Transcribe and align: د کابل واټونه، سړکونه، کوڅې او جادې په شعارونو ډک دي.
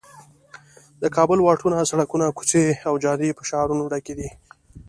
د 1.01 1.03
کابل 1.15 1.39
واټونه، 1.41 1.77
سړکونه، 1.91 2.25
کوڅې 2.37 2.65
او 2.87 2.93
جادې 3.03 3.29
په 3.37 3.43
شعارونو 3.49 3.83
ډک 3.91 4.07
دي. 4.17 4.29